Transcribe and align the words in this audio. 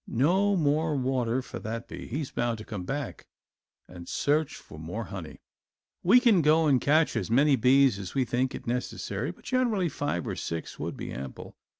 No 0.07 0.55
more 0.55 0.95
water 0.95 1.43
for 1.43 1.59
that 1.59 1.87
bee; 1.87 2.07
he 2.07 2.21
is 2.21 2.31
bound 2.31 2.57
to 2.57 2.65
come 2.65 2.85
back 2.85 3.27
and 3.87 4.09
search 4.09 4.55
for 4.55 4.79
more 4.79 5.03
honey. 5.03 5.41
We 6.01 6.19
can 6.19 6.41
go 6.41 6.65
and 6.65 6.81
catch 6.81 7.15
as 7.15 7.29
many 7.29 7.55
bees 7.55 7.99
as 7.99 8.15
we 8.15 8.25
think 8.25 8.55
it 8.55 8.65
necessary, 8.65 9.29
but 9.29 9.45
generally 9.45 9.89
five 9.89 10.25
or 10.25 10.35
six 10.35 10.79
would 10.79 10.97
be 10.97 11.11
ample. 11.11 11.55